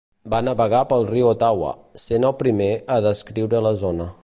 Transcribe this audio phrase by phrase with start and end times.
[0.33, 4.13] Va navegar pel riu Ottawa, sent el primer a descriure la zona.